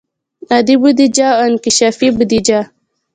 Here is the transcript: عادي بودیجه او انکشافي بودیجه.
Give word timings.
عادي 0.51 0.75
بودیجه 0.81 1.27
او 1.35 1.39
انکشافي 1.47 2.07
بودیجه. 2.17 2.59